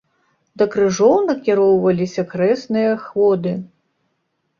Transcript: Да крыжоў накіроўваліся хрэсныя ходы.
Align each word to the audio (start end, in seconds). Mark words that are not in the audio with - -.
Да 0.59 0.65
крыжоў 0.75 1.11
накіроўваліся 1.27 2.21
хрэсныя 2.31 2.89
ходы. 3.05 3.53